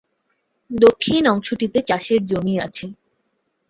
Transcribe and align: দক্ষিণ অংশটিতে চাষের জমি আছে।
দক্ষিণ 0.71 1.23
অংশটিতে 1.27 1.79
চাষের 1.81 2.21
জমি 2.25 2.55
আছে। 2.59 2.85